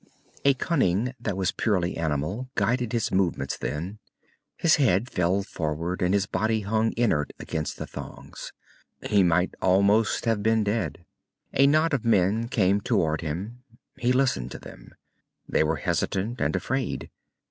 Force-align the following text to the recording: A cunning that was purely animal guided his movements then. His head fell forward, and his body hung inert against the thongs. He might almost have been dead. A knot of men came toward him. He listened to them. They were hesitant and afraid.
A 0.43 0.55
cunning 0.55 1.13
that 1.19 1.37
was 1.37 1.51
purely 1.51 1.95
animal 1.95 2.49
guided 2.55 2.91
his 2.91 3.11
movements 3.11 3.55
then. 3.55 3.99
His 4.57 4.77
head 4.77 5.07
fell 5.11 5.43
forward, 5.43 6.01
and 6.01 6.11
his 6.11 6.25
body 6.25 6.61
hung 6.61 6.91
inert 6.97 7.33
against 7.37 7.77
the 7.77 7.85
thongs. 7.85 8.51
He 9.07 9.21
might 9.21 9.53
almost 9.61 10.25
have 10.25 10.41
been 10.41 10.63
dead. 10.63 11.05
A 11.53 11.67
knot 11.67 11.93
of 11.93 12.03
men 12.03 12.47
came 12.47 12.81
toward 12.81 13.21
him. 13.21 13.61
He 13.95 14.11
listened 14.11 14.49
to 14.53 14.57
them. 14.59 14.95
They 15.47 15.63
were 15.63 15.75
hesitant 15.75 16.41
and 16.41 16.55
afraid. 16.55 17.11